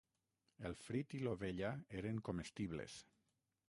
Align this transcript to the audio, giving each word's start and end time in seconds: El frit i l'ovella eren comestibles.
El 0.69 0.77
frit 0.85 1.15
i 1.19 1.21
l'ovella 1.27 1.71
eren 2.01 2.21
comestibles. 2.31 3.01